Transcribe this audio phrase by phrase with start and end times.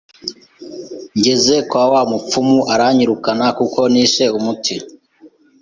[1.17, 4.75] ngeze kwa wa mupfumu aranyirukana kuko nishe umuti